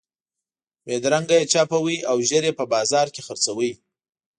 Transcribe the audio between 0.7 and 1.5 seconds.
بېدرنګه یې